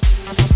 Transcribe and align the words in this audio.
Thank. 0.00 0.53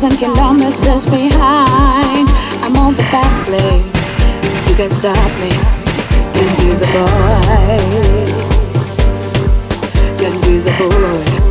Thousand 0.00 0.18
kilometers 0.18 1.04
behind. 1.06 2.28
I'm 2.62 2.76
on 2.76 2.94
the 2.94 3.02
fast 3.04 3.48
lane. 3.50 3.84
You 4.68 4.76
can 4.76 4.90
stop 4.92 5.16
me. 5.40 5.50
Can 6.34 6.48
be 6.60 6.70
the 6.78 6.86
boy. 6.94 7.38
Can 10.18 10.40
be 10.42 10.58
the 10.58 10.70
boy. 10.78 11.47